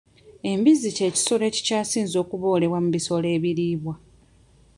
[0.51, 3.93] Embizzi ky'ekisolo ekikyasinze okuboolebwa mu bisolo ebiriibwa.